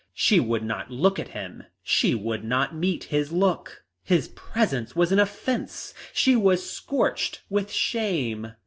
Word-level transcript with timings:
She 0.15 0.39
would 0.39 0.63
not 0.63 0.89
look 0.89 1.19
at 1.19 1.27
him; 1.27 1.65
she 1.83 2.15
would 2.15 2.43
not 2.43 2.73
meet 2.73 3.03
his 3.13 3.31
look. 3.31 3.83
His 4.03 4.29
presence 4.29 4.95
was 4.95 5.11
an 5.11 5.19
offence, 5.19 5.93
she 6.11 6.35
was 6.35 6.67
scorched 6.67 7.41
with 7.51 7.71
shame. 7.71 8.53